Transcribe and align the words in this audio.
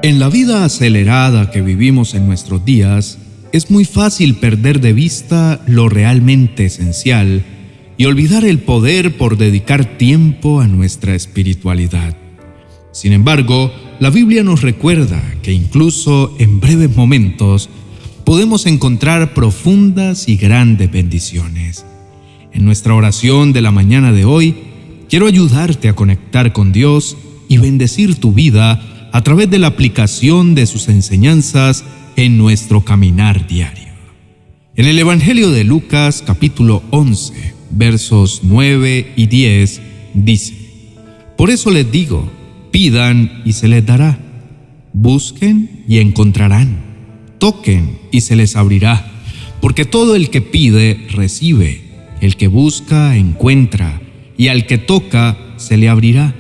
En 0.03 0.19
la 0.19 0.29
vida 0.29 0.67
acelerada 0.67 1.51
que 1.51 1.63
vivimos 1.63 2.13
en 2.13 2.27
nuestros 2.27 2.67
días, 2.67 3.19
es 3.53 3.71
muy 3.71 3.87
fácil 3.87 4.35
perder 4.35 4.83
de 4.83 4.93
vista 4.93 5.63
lo 5.67 5.89
realmente 5.89 6.67
esencial 6.67 7.43
y 7.97 8.05
olvidar 8.05 8.45
el 8.45 8.59
poder 8.59 9.17
por 9.17 9.39
dedicar 9.39 9.97
tiempo 9.97 10.61
a 10.61 10.67
nuestra 10.67 11.15
espiritualidad. 11.15 12.15
Sin 12.93 13.15
embargo, 13.15 13.73
la 14.01 14.11
Biblia 14.11 14.43
nos 14.43 14.61
recuerda 14.61 15.23
que 15.43 15.53
incluso 15.53 16.37
en 16.39 16.61
breves 16.61 16.95
momentos 16.95 17.71
podemos 18.27 18.67
encontrar 18.67 19.35
profundas 19.35 20.29
y 20.29 20.37
grandes 20.37 20.91
bendiciones. 20.91 21.87
En 22.53 22.65
nuestra 22.65 22.93
oración 22.93 23.53
de 23.53 23.63
la 23.63 23.71
mañana 23.71 24.11
de 24.11 24.25
hoy, 24.25 24.57
quiero 25.09 25.29
ayudarte 25.29 25.89
a 25.89 25.95
conectar 25.95 26.53
con 26.53 26.73
Dios 26.73 27.17
y 27.49 27.59
bendecir 27.59 28.17
tu 28.17 28.33
vida 28.33 28.83
a 29.13 29.23
través 29.23 29.49
de 29.49 29.61
la 29.61 29.69
aplicación 29.69 30.57
de 30.57 30.67
sus 30.67 30.89
enseñanzas 30.89 31.85
en 32.17 32.37
nuestro 32.37 32.85
caminar 32.85 33.47
diario. 33.47 33.93
En 34.75 34.87
el 34.87 34.99
Evangelio 34.99 35.53
de 35.53 35.63
Lucas 35.63 36.25
capítulo 36.27 36.83
11, 36.91 37.55
versos 37.71 38.41
9 38.43 39.13
y 39.15 39.27
10, 39.27 39.81
dice, 40.15 40.53
Por 41.37 41.51
eso 41.51 41.71
les 41.71 41.93
digo, 41.93 42.29
pidan 42.73 43.43
y 43.45 43.53
se 43.53 43.69
les 43.69 43.87
dará, 43.87 44.19
busquen 44.93 45.85
y 45.87 45.99
encontrarán 45.99 46.86
toquen 47.39 47.99
y 48.11 48.23
se 48.23 48.37
les 48.37 48.57
abrirá, 48.57 49.11
porque 49.61 49.85
todo 49.85 50.17
el 50.17 50.31
que 50.31 50.41
pide, 50.41 51.07
recibe, 51.11 51.83
el 52.21 52.37
que 52.37 52.49
busca, 52.49 53.17
encuentra, 53.17 54.01
y 54.37 54.49
al 54.49 54.67
que 54.67 54.79
toca, 54.79 55.37
se 55.57 55.77
le 55.77 55.89
abrirá. 55.89 56.35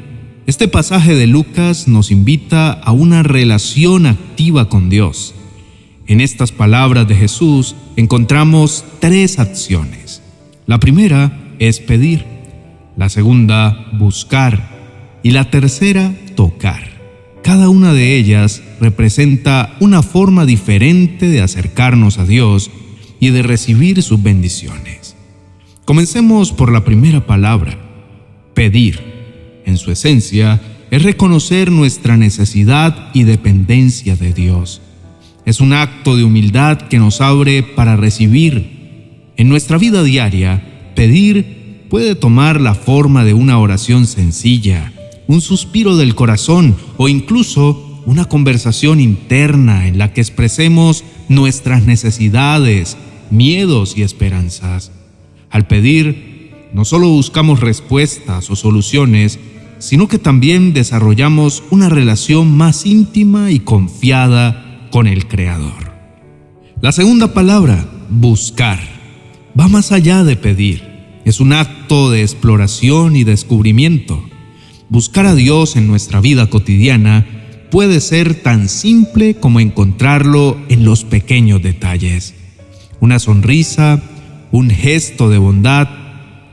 Este 0.47 0.69
pasaje 0.69 1.15
de 1.15 1.27
Lucas 1.27 1.89
nos 1.89 2.11
invita 2.11 2.71
a 2.71 2.93
una 2.93 3.23
relación 3.23 4.07
activa 4.07 4.69
con 4.69 4.89
Dios. 4.91 5.35
En 6.07 6.21
estas 6.21 6.53
palabras 6.53 7.09
de 7.09 7.17
Jesús 7.17 7.75
encontramos 7.97 8.85
tres 9.01 9.39
acciones. 9.39 10.23
La 10.67 10.79
primera 10.79 11.37
es 11.59 11.81
pedir, 11.81 12.25
la 12.97 13.09
segunda 13.09 13.91
buscar 13.99 15.19
y 15.23 15.33
la 15.33 15.51
tercera 15.51 16.15
tocar. 16.37 16.96
Cada 17.47 17.69
una 17.69 17.93
de 17.93 18.17
ellas 18.17 18.61
representa 18.81 19.77
una 19.79 20.03
forma 20.03 20.47
diferente 20.47 21.29
de 21.29 21.43
acercarnos 21.43 22.19
a 22.19 22.27
Dios 22.27 22.73
y 23.21 23.31
de 23.31 23.45
recibir 23.45 24.03
sus 24.03 24.21
bendiciones. 24.21 25.15
Comencemos 25.85 26.51
por 26.51 26.73
la 26.73 26.85
primera 26.85 27.25
palabra, 27.25 27.79
pedir. 28.53 28.99
En 29.65 29.79
su 29.79 29.93
esencia, 29.93 30.61
es 30.91 31.05
reconocer 31.05 31.71
nuestra 31.71 32.17
necesidad 32.17 33.11
y 33.15 33.23
dependencia 33.23 34.17
de 34.17 34.33
Dios. 34.33 34.83
Es 35.45 35.61
un 35.61 35.73
acto 35.73 36.17
de 36.17 36.25
humildad 36.25 36.79
que 36.89 36.99
nos 36.99 37.21
abre 37.21 37.63
para 37.63 37.95
recibir. 37.95 39.31
En 39.37 39.49
nuestra 39.49 39.79
vida 39.79 40.03
diaria, 40.03 40.91
pedir 40.97 41.85
puede 41.91 42.17
tomar 42.17 42.61
la 42.61 42.75
forma 42.75 43.23
de 43.23 43.35
una 43.35 43.61
oración 43.61 44.09
sencilla, 44.09 44.93
un 45.29 45.41
suspiro 45.41 45.97
del 45.97 46.15
corazón 46.15 46.77
o 46.97 47.09
incluso 47.09 48.03
una 48.07 48.27
conversación 48.27 49.01
interna 49.01 49.89
en 49.89 49.99
la 49.99 50.13
que 50.13 50.21
expresemos 50.21 51.05
nuestras 51.29 51.85
necesidades, 51.85 52.97
miedos 53.31 53.97
y 53.97 54.03
esperanzas. 54.03 54.93
Al 55.51 55.67
pedir, 55.67 56.53
no 56.73 56.85
solo 56.85 57.09
buscamos 57.09 57.61
respuestas 57.61 58.51
o 58.51 58.57
soluciones, 58.57 59.39
sino 59.79 60.09
que 60.09 60.19
también 60.19 60.73
desarrollamos 60.73 61.63
una 61.71 61.89
relación 61.89 62.57
más 62.57 62.87
íntima 62.87 63.51
y 63.51 63.61
confiada 63.61 64.89
con 64.91 65.07
el 65.07 65.27
Creador. 65.27 65.93
La 66.81 66.93
segunda 66.93 67.35
palabra, 67.35 67.89
buscar, 68.09 68.79
va 69.59 69.69
más 69.69 69.93
allá 69.93 70.25
de 70.25 70.37
pedir. 70.37 70.83
Es 71.25 71.41
un 71.41 71.53
acto 71.53 72.11
de 72.11 72.23
exploración 72.23 73.17
y 73.17 73.25
descubrimiento. 73.25 74.23
Buscar 74.89 75.27
a 75.27 75.35
Dios 75.35 75.75
en 75.75 75.89
nuestra 75.89 76.21
vida 76.21 76.47
cotidiana 76.49 77.27
puede 77.71 78.01
ser 78.01 78.35
tan 78.35 78.69
simple 78.69 79.35
como 79.35 79.59
encontrarlo 79.59 80.57
en 80.69 80.85
los 80.85 81.05
pequeños 81.05 81.61
detalles. 81.61 82.35
Una 83.01 83.19
sonrisa, 83.19 84.01
un 84.53 84.71
gesto 84.71 85.29
de 85.29 85.39
bondad, 85.39 85.89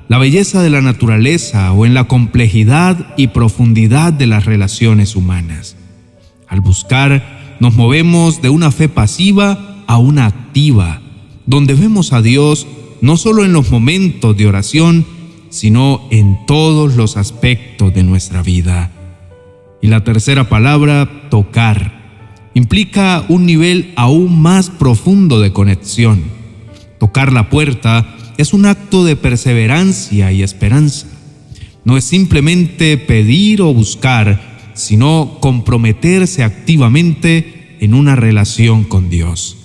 la 0.10 0.18
belleza 0.18 0.64
de 0.64 0.72
la 0.72 0.82
naturaleza 0.82 1.72
o 1.74 1.86
en 1.86 1.94
la 1.94 2.06
complejidad 2.06 3.14
y 3.18 3.28
profundidad 3.28 4.12
de 4.12 4.26
las 4.26 4.46
relaciones 4.46 5.16
humanas. 5.16 5.76
Al 6.48 6.62
buscar, 6.62 7.58
nos 7.60 7.76
movemos 7.76 8.42
de 8.42 8.50
una 8.50 8.72
fe 8.72 8.90
pasiva 8.90 9.84
a 9.86 9.98
una 9.98 10.26
activa, 10.26 11.02
donde 11.46 11.76
vemos 11.76 12.14
a 12.14 12.22
Dios 12.22 12.66
no 13.02 13.16
solo 13.16 13.46
en 13.46 13.54
los 13.54 13.70
momentos 13.70 14.36
de 14.36 14.48
oración, 14.48 15.06
sino 15.54 16.08
en 16.10 16.48
todos 16.48 16.96
los 16.96 17.16
aspectos 17.16 17.94
de 17.94 18.02
nuestra 18.02 18.42
vida. 18.42 18.90
Y 19.84 19.88
la 19.88 20.04
tercera 20.04 20.50
palabra, 20.50 21.30
tocar, 21.30 22.50
implica 22.56 23.24
un 23.30 23.46
nivel 23.46 23.94
aún 23.96 24.42
más 24.42 24.72
profundo 24.72 25.40
de 25.42 25.54
conexión. 25.54 26.24
Tocar 27.00 27.32
la 27.32 27.52
puerta 27.52 28.16
es 28.38 28.54
un 28.54 28.66
acto 28.66 29.06
de 29.06 29.16
perseverancia 29.16 30.32
y 30.32 30.42
esperanza. 30.42 31.06
No 31.86 31.98
es 31.98 32.04
simplemente 32.04 32.98
pedir 32.98 33.62
o 33.62 33.72
buscar, 33.76 34.72
sino 34.74 35.38
comprometerse 35.40 36.44
activamente 36.44 37.78
en 37.80 37.94
una 37.94 38.16
relación 38.16 38.86
con 38.86 39.12
Dios. 39.12 39.58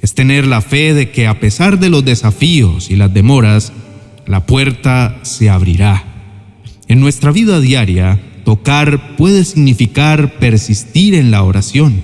Es 0.00 0.14
tener 0.14 0.46
la 0.46 0.60
fe 0.60 0.94
de 0.94 1.10
que 1.10 1.26
a 1.26 1.40
pesar 1.40 1.80
de 1.80 1.90
los 1.90 2.04
desafíos 2.04 2.92
y 2.92 2.96
las 2.96 3.12
demoras, 3.12 3.72
la 4.26 4.46
puerta 4.46 5.18
se 5.22 5.50
abrirá. 5.50 6.04
En 6.88 7.00
nuestra 7.00 7.32
vida 7.32 7.60
diaria, 7.60 8.20
tocar 8.44 9.16
puede 9.16 9.44
significar 9.44 10.38
persistir 10.38 11.14
en 11.14 11.30
la 11.30 11.42
oración, 11.42 12.02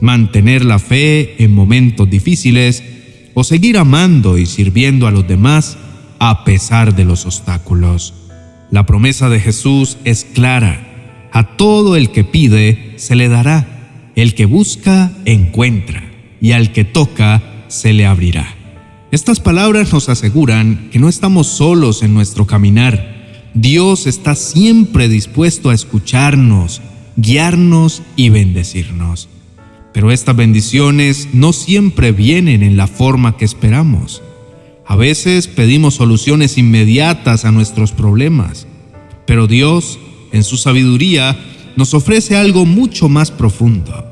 mantener 0.00 0.64
la 0.64 0.78
fe 0.78 1.42
en 1.42 1.54
momentos 1.54 2.08
difíciles 2.08 2.82
o 3.34 3.44
seguir 3.44 3.78
amando 3.78 4.38
y 4.38 4.46
sirviendo 4.46 5.06
a 5.06 5.10
los 5.10 5.28
demás 5.28 5.76
a 6.18 6.44
pesar 6.44 6.94
de 6.94 7.04
los 7.04 7.26
obstáculos. 7.26 8.14
La 8.70 8.86
promesa 8.86 9.28
de 9.28 9.40
Jesús 9.40 9.98
es 10.04 10.24
clara. 10.24 11.28
A 11.32 11.56
todo 11.56 11.96
el 11.96 12.10
que 12.10 12.24
pide 12.24 12.94
se 12.96 13.14
le 13.14 13.28
dará, 13.28 14.12
el 14.16 14.34
que 14.34 14.46
busca 14.46 15.12
encuentra, 15.24 16.02
y 16.40 16.52
al 16.52 16.72
que 16.72 16.84
toca 16.84 17.42
se 17.68 17.92
le 17.92 18.06
abrirá. 18.06 18.54
Estas 19.12 19.38
palabras 19.38 19.92
nos 19.92 20.08
aseguran 20.08 20.88
que 20.90 20.98
no 20.98 21.08
estamos 21.08 21.46
solos 21.46 22.02
en 22.02 22.12
nuestro 22.12 22.44
caminar. 22.46 23.14
Dios 23.54 24.08
está 24.08 24.34
siempre 24.34 25.08
dispuesto 25.08 25.70
a 25.70 25.74
escucharnos, 25.74 26.82
guiarnos 27.16 28.02
y 28.16 28.30
bendecirnos. 28.30 29.28
Pero 29.92 30.10
estas 30.10 30.34
bendiciones 30.34 31.28
no 31.32 31.52
siempre 31.52 32.10
vienen 32.10 32.64
en 32.64 32.76
la 32.76 32.88
forma 32.88 33.36
que 33.36 33.44
esperamos. 33.44 34.22
A 34.84 34.96
veces 34.96 35.46
pedimos 35.46 35.94
soluciones 35.94 36.58
inmediatas 36.58 37.44
a 37.44 37.52
nuestros 37.52 37.92
problemas, 37.92 38.66
pero 39.24 39.46
Dios, 39.46 40.00
en 40.32 40.42
su 40.42 40.56
sabiduría, 40.56 41.38
nos 41.76 41.94
ofrece 41.94 42.36
algo 42.36 42.66
mucho 42.66 43.08
más 43.08 43.30
profundo. 43.30 44.04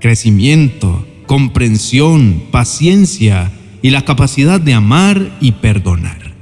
Crecimiento, 0.00 1.06
comprensión, 1.26 2.42
paciencia, 2.50 3.52
y 3.82 3.90
la 3.90 4.04
capacidad 4.04 4.60
de 4.60 4.74
amar 4.74 5.36
y 5.40 5.52
perdonar. 5.52 6.34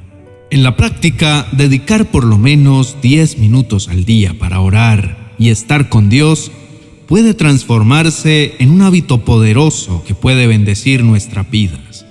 En 0.50 0.62
la 0.62 0.76
práctica, 0.76 1.46
dedicar 1.52 2.06
por 2.06 2.24
lo 2.24 2.38
menos 2.38 2.96
10 3.02 3.38
minutos 3.38 3.88
al 3.88 4.04
día 4.04 4.34
para 4.38 4.60
orar 4.60 5.34
y 5.38 5.50
estar 5.50 5.88
con 5.88 6.08
Dios 6.08 6.50
puede 7.06 7.34
transformarse 7.34 8.54
en 8.58 8.70
un 8.70 8.82
hábito 8.82 9.24
poderoso 9.24 10.02
que 10.06 10.14
puede 10.14 10.46
bendecir 10.46 11.04
nuestras 11.04 11.50
vidas. 11.50 12.06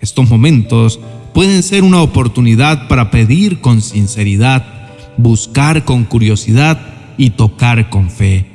Estos 0.00 0.28
momentos 0.28 1.00
pueden 1.34 1.62
ser 1.62 1.84
una 1.84 2.00
oportunidad 2.00 2.88
para 2.88 3.10
pedir 3.10 3.60
con 3.60 3.82
sinceridad, 3.82 4.64
buscar 5.16 5.84
con 5.84 6.04
curiosidad 6.04 6.80
y 7.18 7.30
tocar 7.30 7.90
con 7.90 8.10
fe. 8.10 8.46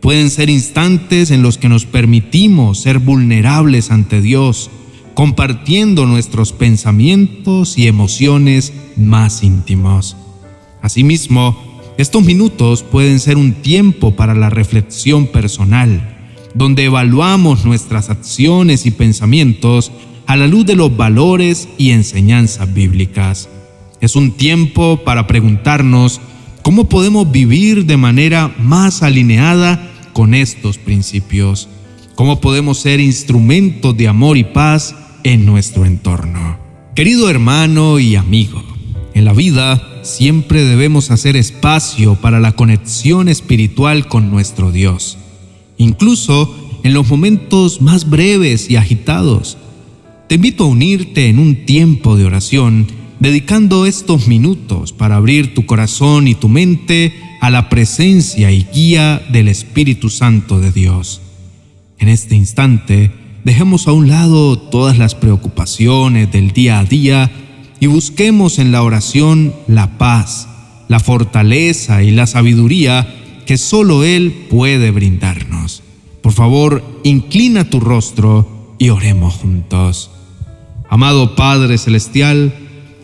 Pueden 0.00 0.30
ser 0.30 0.50
instantes 0.50 1.30
en 1.30 1.42
los 1.42 1.58
que 1.58 1.68
nos 1.68 1.86
permitimos 1.86 2.80
ser 2.80 2.98
vulnerables 2.98 3.90
ante 3.90 4.20
Dios 4.20 4.70
compartiendo 5.16 6.04
nuestros 6.04 6.52
pensamientos 6.52 7.78
y 7.78 7.86
emociones 7.86 8.74
más 8.98 9.42
íntimos. 9.42 10.14
Asimismo, 10.82 11.56
estos 11.96 12.22
minutos 12.22 12.82
pueden 12.82 13.18
ser 13.18 13.38
un 13.38 13.54
tiempo 13.54 14.14
para 14.14 14.34
la 14.34 14.50
reflexión 14.50 15.26
personal, 15.26 16.18
donde 16.52 16.84
evaluamos 16.84 17.64
nuestras 17.64 18.10
acciones 18.10 18.84
y 18.84 18.90
pensamientos 18.90 19.90
a 20.26 20.36
la 20.36 20.46
luz 20.46 20.66
de 20.66 20.76
los 20.76 20.94
valores 20.94 21.66
y 21.78 21.92
enseñanzas 21.92 22.74
bíblicas. 22.74 23.48
Es 24.02 24.16
un 24.16 24.32
tiempo 24.32 25.00
para 25.02 25.26
preguntarnos 25.26 26.20
cómo 26.60 26.90
podemos 26.90 27.32
vivir 27.32 27.86
de 27.86 27.96
manera 27.96 28.54
más 28.58 29.02
alineada 29.02 29.80
con 30.12 30.34
estos 30.34 30.76
principios, 30.76 31.70
cómo 32.16 32.38
podemos 32.42 32.76
ser 32.76 33.00
instrumentos 33.00 33.96
de 33.96 34.08
amor 34.08 34.36
y 34.36 34.44
paz 34.44 34.94
en 35.26 35.44
nuestro 35.44 35.84
entorno. 35.84 36.56
Querido 36.94 37.28
hermano 37.28 37.98
y 37.98 38.14
amigo, 38.14 38.62
en 39.12 39.24
la 39.24 39.32
vida 39.32 39.82
siempre 40.04 40.62
debemos 40.62 41.10
hacer 41.10 41.36
espacio 41.36 42.14
para 42.14 42.38
la 42.38 42.52
conexión 42.52 43.28
espiritual 43.28 44.06
con 44.06 44.30
nuestro 44.30 44.70
Dios, 44.70 45.18
incluso 45.78 46.54
en 46.84 46.94
los 46.94 47.08
momentos 47.08 47.82
más 47.82 48.08
breves 48.08 48.70
y 48.70 48.76
agitados. 48.76 49.58
Te 50.28 50.36
invito 50.36 50.62
a 50.62 50.68
unirte 50.68 51.28
en 51.28 51.40
un 51.40 51.66
tiempo 51.66 52.16
de 52.16 52.24
oración, 52.24 52.86
dedicando 53.18 53.84
estos 53.84 54.28
minutos 54.28 54.92
para 54.92 55.16
abrir 55.16 55.54
tu 55.54 55.66
corazón 55.66 56.28
y 56.28 56.36
tu 56.36 56.48
mente 56.48 57.12
a 57.40 57.50
la 57.50 57.68
presencia 57.68 58.52
y 58.52 58.64
guía 58.72 59.26
del 59.32 59.48
Espíritu 59.48 60.08
Santo 60.08 60.60
de 60.60 60.70
Dios. 60.70 61.20
En 61.98 62.06
este 62.06 62.36
instante, 62.36 63.10
dejemos 63.46 63.86
a 63.86 63.92
un 63.92 64.08
lado 64.08 64.58
todas 64.58 64.98
las 64.98 65.14
preocupaciones 65.14 66.32
del 66.32 66.50
día 66.50 66.80
a 66.80 66.84
día 66.84 67.30
y 67.78 67.86
busquemos 67.86 68.58
en 68.58 68.72
la 68.72 68.82
oración 68.82 69.54
la 69.68 69.98
paz, 69.98 70.48
la 70.88 70.98
fortaleza 70.98 72.02
y 72.02 72.10
la 72.10 72.26
sabiduría 72.26 73.06
que 73.46 73.56
solo 73.56 74.02
Él 74.02 74.46
puede 74.50 74.90
brindarnos. 74.90 75.84
Por 76.22 76.32
favor, 76.32 76.82
inclina 77.04 77.70
tu 77.70 77.78
rostro 77.78 78.74
y 78.80 78.88
oremos 78.88 79.34
juntos. 79.34 80.10
Amado 80.90 81.36
Padre 81.36 81.78
Celestial, 81.78 82.52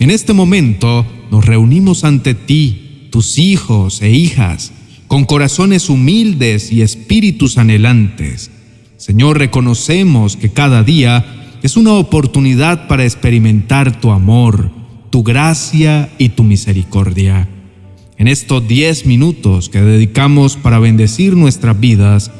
en 0.01 0.11
este 0.11 0.33
momento 0.33 1.07
nos 1.31 1.47
reunimos 1.47 2.03
ante 2.03 2.35
ti, 2.35 3.07
tus 3.13 3.39
hijos 3.39 4.03
e 4.03 4.11
hijas, 4.11 4.73
con 5.07 5.25
corazones 5.25 5.89
humildes 5.89 6.73
y 6.73 6.83
espíritus 6.83 7.59
anhelantes. 7.59 8.51
Señor, 9.03 9.37
reconocemos 9.37 10.37
que 10.37 10.53
cada 10.53 10.85
día 10.85 11.59
es 11.65 11.77
una 11.77 11.95
oportunidad 11.95 12.87
para 12.87 13.03
experimentar 13.03 14.01
tu 14.01 14.13
amor, 14.13 14.71
tu 15.11 15.25
gracia 15.25 16.09
y 16.19 16.29
tu 16.29 16.45
misericordia. 16.45 17.49
En 18.17 18.29
estos 18.29 18.69
diez 18.69 19.05
minutos 19.05 19.69
que 19.69 19.81
dedicamos 19.81 20.55
para 20.57 20.79
bendecir 20.79 21.35
nuestras 21.35 21.81
vidas, 21.81 22.31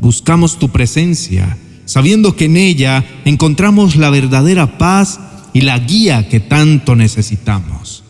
buscamos 0.00 0.60
tu 0.60 0.68
presencia, 0.68 1.58
sabiendo 1.86 2.36
que 2.36 2.44
en 2.44 2.56
ella 2.56 3.04
encontramos 3.24 3.96
la 3.96 4.08
verdadera 4.08 4.78
paz 4.78 5.18
y 5.52 5.62
la 5.62 5.76
guía 5.80 6.28
que 6.28 6.38
tanto 6.38 6.94
necesitamos. 6.94 8.04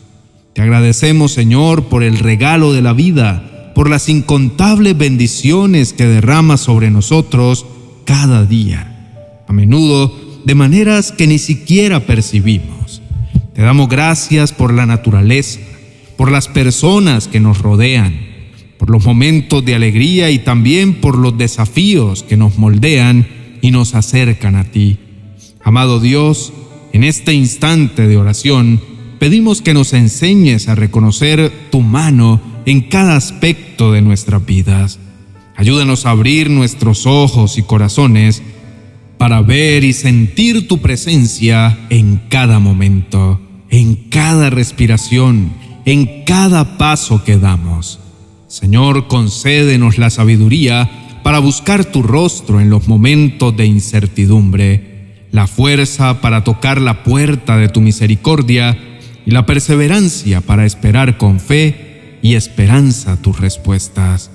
Te 0.53 0.61
agradecemos, 0.61 1.31
Señor, 1.31 1.85
por 1.85 2.03
el 2.03 2.19
regalo 2.19 2.73
de 2.73 2.83
la 2.83 2.93
vida, 2.93 3.71
por 3.73 3.89
las 3.89 4.07
incontables 4.07 4.95
bendiciones 4.95 5.93
que 5.93 6.05
derramas 6.05 6.61
sobre 6.61 6.91
nosotros 6.91 7.65
cada 8.05 8.45
día. 8.45 9.43
A 9.47 9.53
menudo 9.53 10.13
de 10.45 10.55
maneras 10.55 11.11
que 11.11 11.27
ni 11.27 11.37
siquiera 11.37 12.01
percibimos. 12.01 13.01
Te 13.53 13.61
damos 13.61 13.89
gracias 13.89 14.51
por 14.51 14.73
la 14.73 14.85
naturaleza, 14.85 15.59
por 16.17 16.31
las 16.31 16.47
personas 16.47 17.27
que 17.27 17.39
nos 17.39 17.59
rodean, 17.59 18.19
por 18.77 18.89
los 18.89 19.05
momentos 19.05 19.63
de 19.63 19.75
alegría 19.75 20.31
y 20.31 20.39
también 20.39 20.95
por 20.95 21.17
los 21.17 21.37
desafíos 21.37 22.23
que 22.23 22.37
nos 22.37 22.57
moldean 22.57 23.27
y 23.61 23.71
nos 23.71 23.95
acercan 23.95 24.55
a 24.55 24.65
ti. 24.65 24.97
Amado 25.63 25.99
Dios, 25.99 26.51
en 26.91 27.03
este 27.03 27.33
instante 27.33 28.07
de 28.07 28.17
oración, 28.17 28.81
pedimos 29.19 29.61
que 29.61 29.73
nos 29.73 29.93
enseñes 29.93 30.67
a 30.67 30.75
reconocer 30.75 31.51
tu 31.71 31.81
mano 31.81 32.41
en 32.65 32.81
cada 32.81 33.15
aspecto 33.15 33.91
de 33.91 34.01
nuestras 34.01 34.45
vidas. 34.45 34.99
Ayúdanos 35.55 36.05
a 36.05 36.11
abrir 36.11 36.49
nuestros 36.49 37.05
ojos 37.05 37.57
y 37.57 37.63
corazones 37.63 38.41
para 39.17 39.41
ver 39.41 39.83
y 39.83 39.93
sentir 39.93 40.67
tu 40.67 40.79
presencia 40.79 41.77
en 41.89 42.21
cada 42.29 42.59
momento, 42.59 43.39
en 43.69 43.95
cada 44.09 44.49
respiración, 44.49 45.53
en 45.85 46.25
cada 46.25 46.77
paso 46.77 47.23
que 47.23 47.37
damos. 47.37 47.99
Señor, 48.47 49.07
concédenos 49.07 49.97
la 49.97 50.09
sabiduría 50.09 51.19
para 51.23 51.39
buscar 51.39 51.85
tu 51.85 52.03
rostro 52.03 52.59
en 52.59 52.69
los 52.69 52.87
momentos 52.87 53.55
de 53.55 53.65
incertidumbre, 53.65 55.27
la 55.31 55.47
fuerza 55.47 56.21
para 56.21 56.43
tocar 56.43 56.81
la 56.81 57.03
puerta 57.03 57.57
de 57.57 57.69
tu 57.69 57.81
misericordia 57.81 58.77
y 59.25 59.31
la 59.31 59.45
perseverancia 59.45 60.41
para 60.41 60.65
esperar 60.65 61.17
con 61.17 61.39
fe 61.39 62.19
y 62.21 62.35
esperanza 62.35 63.21
tus 63.21 63.39
respuestas. 63.39 64.31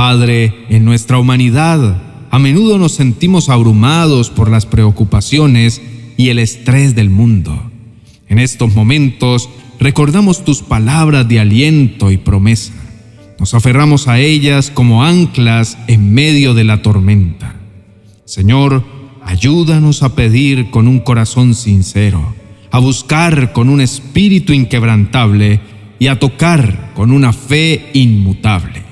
Padre, 0.00 0.64
en 0.70 0.86
nuestra 0.86 1.18
humanidad, 1.18 2.00
a 2.30 2.38
menudo 2.38 2.78
nos 2.78 2.92
sentimos 2.92 3.50
abrumados 3.50 4.30
por 4.30 4.50
las 4.50 4.64
preocupaciones 4.64 5.82
y 6.16 6.30
el 6.30 6.38
estrés 6.38 6.94
del 6.94 7.10
mundo. 7.10 7.70
En 8.26 8.38
estos 8.38 8.74
momentos 8.74 9.50
recordamos 9.78 10.42
tus 10.42 10.62
palabras 10.62 11.28
de 11.28 11.38
aliento 11.38 12.10
y 12.10 12.16
promesa. 12.16 12.72
Nos 13.38 13.52
aferramos 13.52 14.08
a 14.08 14.18
ellas 14.20 14.70
como 14.70 15.04
anclas 15.04 15.76
en 15.86 16.14
medio 16.14 16.54
de 16.54 16.64
la 16.64 16.80
tormenta. 16.80 17.56
Señor, 18.24 18.82
ayúdanos 19.22 20.02
a 20.02 20.14
pedir 20.14 20.70
con 20.70 20.88
un 20.88 21.00
corazón 21.00 21.54
sincero, 21.54 22.34
a 22.70 22.78
buscar 22.78 23.52
con 23.52 23.68
un 23.68 23.82
espíritu 23.82 24.54
inquebrantable 24.54 25.60
y 25.98 26.06
a 26.06 26.18
tocar 26.18 26.92
con 26.94 27.12
una 27.12 27.34
fe 27.34 27.90
inmutable 27.92 28.89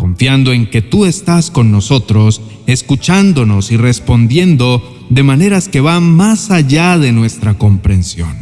confiando 0.00 0.54
en 0.54 0.64
que 0.64 0.80
tú 0.80 1.04
estás 1.04 1.50
con 1.50 1.70
nosotros, 1.70 2.40
escuchándonos 2.66 3.70
y 3.70 3.76
respondiendo 3.76 4.82
de 5.10 5.22
maneras 5.22 5.68
que 5.68 5.82
van 5.82 6.10
más 6.10 6.50
allá 6.50 6.96
de 6.96 7.12
nuestra 7.12 7.58
comprensión. 7.58 8.34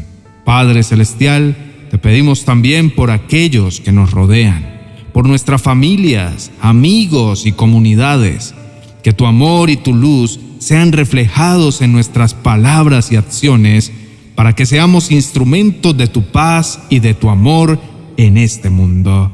Padre 0.44 0.84
Celestial, 0.84 1.56
te 1.90 1.98
pedimos 1.98 2.44
también 2.44 2.94
por 2.94 3.10
aquellos 3.10 3.80
que 3.80 3.90
nos 3.90 4.12
rodean, 4.12 4.64
por 5.12 5.26
nuestras 5.26 5.60
familias, 5.60 6.52
amigos 6.60 7.44
y 7.44 7.50
comunidades, 7.50 8.54
que 9.02 9.12
tu 9.12 9.26
amor 9.26 9.68
y 9.68 9.78
tu 9.78 9.92
luz 9.92 10.38
sean 10.60 10.92
reflejados 10.92 11.82
en 11.82 11.90
nuestras 11.90 12.34
palabras 12.34 13.10
y 13.10 13.16
acciones, 13.16 13.90
para 14.36 14.54
que 14.54 14.64
seamos 14.64 15.10
instrumentos 15.10 15.96
de 15.96 16.06
tu 16.06 16.22
paz 16.22 16.78
y 16.88 17.00
de 17.00 17.14
tu 17.14 17.30
amor 17.30 17.80
en 18.16 18.36
este 18.36 18.70
mundo. 18.70 19.32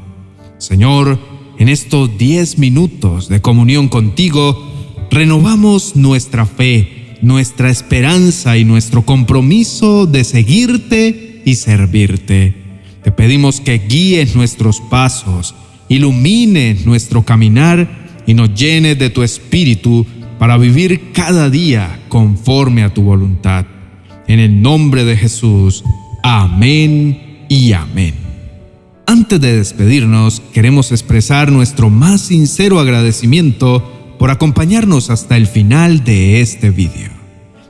Señor, 0.57 1.19
en 1.57 1.69
estos 1.69 2.17
10 2.17 2.57
minutos 2.57 3.29
de 3.29 3.41
comunión 3.41 3.87
contigo, 3.87 4.71
renovamos 5.09 5.95
nuestra 5.95 6.45
fe, 6.45 7.17
nuestra 7.21 7.69
esperanza 7.69 8.57
y 8.57 8.65
nuestro 8.65 9.03
compromiso 9.03 10.05
de 10.05 10.23
seguirte 10.23 11.41
y 11.45 11.55
servirte. 11.55 12.53
Te 13.03 13.11
pedimos 13.11 13.61
que 13.61 13.77
guíes 13.77 14.35
nuestros 14.35 14.81
pasos, 14.81 15.55
ilumines 15.89 16.85
nuestro 16.85 17.23
caminar 17.23 18.23
y 18.27 18.33
nos 18.33 18.53
llenes 18.53 18.97
de 18.97 19.09
tu 19.09 19.23
espíritu 19.23 20.05
para 20.39 20.57
vivir 20.57 21.11
cada 21.13 21.49
día 21.49 22.01
conforme 22.09 22.83
a 22.83 22.93
tu 22.93 23.03
voluntad. 23.03 23.65
En 24.27 24.39
el 24.39 24.61
nombre 24.61 25.05
de 25.05 25.15
Jesús, 25.15 25.83
amén 26.23 27.45
y 27.47 27.73
amén. 27.73 28.24
Antes 29.07 29.39
de 29.39 29.57
despedirnos, 29.57 30.41
queremos 30.51 30.91
expresar 30.91 31.51
nuestro 31.51 31.91
más 31.91 32.21
sincero 32.21 32.79
agradecimiento 32.79 34.15
por 34.17 34.31
acompañarnos 34.31 35.11
hasta 35.11 35.37
el 35.37 35.45
final 35.45 36.03
de 36.03 36.41
este 36.41 36.71
vídeo. 36.71 37.11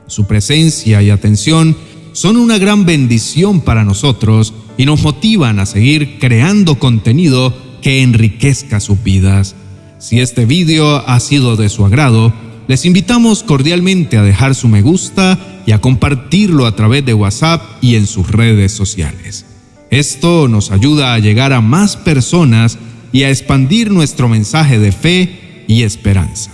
Su 0.06 0.26
presencia 0.26 1.02
y 1.02 1.10
atención 1.10 1.76
son 2.12 2.38
una 2.38 2.56
gran 2.56 2.86
bendición 2.86 3.60
para 3.60 3.84
nosotros 3.84 4.54
y 4.78 4.86
nos 4.86 5.02
motivan 5.02 5.58
a 5.58 5.66
seguir 5.66 6.18
creando 6.18 6.78
contenido 6.78 7.54
que 7.82 8.02
enriquezca 8.02 8.80
sus 8.80 9.02
vidas. 9.02 9.54
Si 9.98 10.20
este 10.20 10.46
vídeo 10.46 11.06
ha 11.06 11.20
sido 11.20 11.56
de 11.56 11.68
su 11.68 11.84
agrado, 11.84 12.32
les 12.66 12.86
invitamos 12.86 13.42
cordialmente 13.42 14.16
a 14.16 14.22
dejar 14.22 14.54
su 14.54 14.68
me 14.68 14.80
gusta 14.80 15.38
y 15.66 15.72
a 15.72 15.82
compartirlo 15.82 16.64
a 16.64 16.74
través 16.74 17.04
de 17.04 17.12
WhatsApp 17.12 17.62
y 17.82 17.96
en 17.96 18.06
sus 18.06 18.30
redes 18.30 18.72
sociales. 18.72 19.44
Esto 19.90 20.48
nos 20.48 20.70
ayuda 20.70 21.14
a 21.14 21.18
llegar 21.18 21.52
a 21.52 21.60
más 21.60 21.96
personas 21.96 22.78
y 23.12 23.22
a 23.22 23.30
expandir 23.30 23.90
nuestro 23.90 24.28
mensaje 24.28 24.78
de 24.78 24.92
fe 24.92 25.64
y 25.68 25.82
esperanza. 25.82 26.50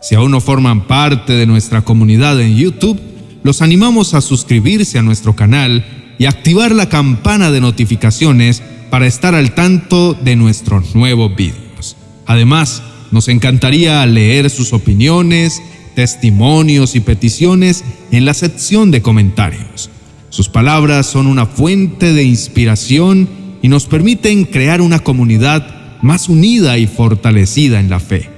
Si 0.00 0.14
aún 0.14 0.32
no 0.32 0.40
forman 0.40 0.86
parte 0.86 1.34
de 1.34 1.46
nuestra 1.46 1.82
comunidad 1.82 2.40
en 2.40 2.56
YouTube, 2.56 3.00
los 3.44 3.62
animamos 3.62 4.14
a 4.14 4.20
suscribirse 4.20 4.98
a 4.98 5.02
nuestro 5.02 5.36
canal 5.36 5.84
y 6.18 6.24
activar 6.24 6.72
la 6.72 6.88
campana 6.88 7.50
de 7.50 7.60
notificaciones 7.60 8.62
para 8.90 9.06
estar 9.06 9.34
al 9.34 9.54
tanto 9.54 10.14
de 10.14 10.36
nuestros 10.36 10.94
nuevos 10.94 11.34
vídeos. 11.34 11.96
Además, 12.26 12.82
nos 13.10 13.28
encantaría 13.28 14.04
leer 14.06 14.50
sus 14.50 14.72
opiniones, 14.72 15.62
testimonios 15.94 16.96
y 16.96 17.00
peticiones 17.00 17.84
en 18.10 18.24
la 18.24 18.34
sección 18.34 18.90
de 18.90 19.02
comentarios. 19.02 19.91
Sus 20.32 20.48
palabras 20.48 21.04
son 21.04 21.26
una 21.26 21.44
fuente 21.44 22.14
de 22.14 22.24
inspiración 22.24 23.28
y 23.60 23.68
nos 23.68 23.84
permiten 23.84 24.46
crear 24.46 24.80
una 24.80 24.98
comunidad 24.98 26.00
más 26.00 26.30
unida 26.30 26.78
y 26.78 26.86
fortalecida 26.86 27.78
en 27.78 27.90
la 27.90 28.00
fe. 28.00 28.30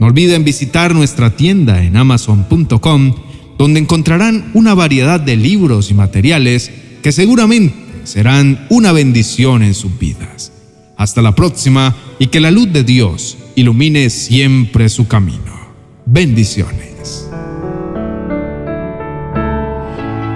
No 0.00 0.08
olviden 0.08 0.42
visitar 0.42 0.92
nuestra 0.92 1.36
tienda 1.36 1.84
en 1.84 1.96
amazon.com, 1.96 3.14
donde 3.58 3.78
encontrarán 3.78 4.50
una 4.54 4.74
variedad 4.74 5.20
de 5.20 5.36
libros 5.36 5.92
y 5.92 5.94
materiales 5.94 6.72
que 7.00 7.12
seguramente 7.12 7.76
serán 8.02 8.66
una 8.68 8.90
bendición 8.90 9.62
en 9.62 9.74
sus 9.74 9.96
vidas. 10.00 10.50
Hasta 10.96 11.22
la 11.22 11.36
próxima 11.36 11.94
y 12.18 12.26
que 12.26 12.40
la 12.40 12.50
luz 12.50 12.72
de 12.72 12.82
Dios 12.82 13.38
ilumine 13.54 14.10
siempre 14.10 14.88
su 14.88 15.06
camino. 15.06 15.54
Bendiciones. 16.06 16.95